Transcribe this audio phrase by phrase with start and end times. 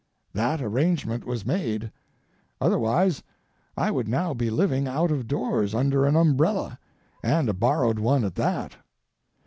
[0.33, 1.91] That arrangement was made;
[2.59, 3.21] otherwise
[3.77, 6.79] I would now be living out of doors under an umbrella,
[7.21, 8.77] and a borrowed one at that.